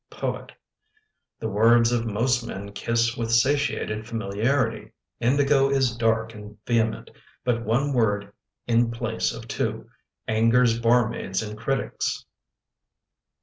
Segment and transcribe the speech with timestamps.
[0.09, 0.51] Poet
[1.39, 4.93] The words of most men kiss With satiated familiarity.
[5.19, 7.11] Indigo is dark and vehement,
[7.43, 8.33] But one word
[8.65, 9.91] in place of two
[10.27, 12.25] Angers barmaids and critics.